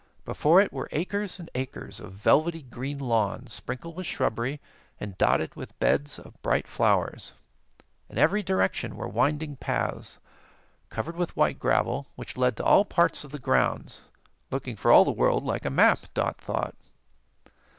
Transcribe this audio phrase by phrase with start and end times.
[0.25, 4.59] Before it were acres and acres of velvety green lawn, sprinkled with shrubbery
[4.99, 7.33] and dotted with beds of bright flowers.
[8.09, 10.17] In every direction were winding paths,
[10.89, 14.01] covered with white gravel, which led to all parts of the grounds,
[14.49, 16.73] looking for all the world like a map, Dot thought.